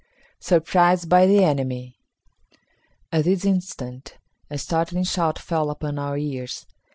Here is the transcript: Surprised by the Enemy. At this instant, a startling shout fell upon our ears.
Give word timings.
Surprised 0.39 1.07
by 1.09 1.27
the 1.27 1.43
Enemy. 1.43 1.95
At 3.11 3.25
this 3.25 3.45
instant, 3.45 4.17
a 4.49 4.57
startling 4.57 5.03
shout 5.03 5.37
fell 5.37 5.69
upon 5.69 5.99
our 5.99 6.17
ears. 6.17 6.65